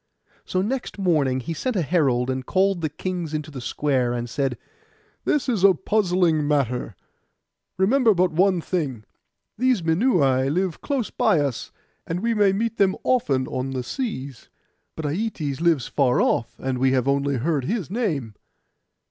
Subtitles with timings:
[0.45, 4.27] So next morning he sent a herald, and called the kings into the square, and
[4.27, 4.57] said,
[5.25, 6.95] 'This is a puzzling matter:
[7.77, 9.03] remember but one thing.
[9.59, 11.71] These Minuai live close by us,
[12.07, 14.49] and we may meet them often on the seas;
[14.95, 18.33] but Aietes lives afar off, and we have only heard his name.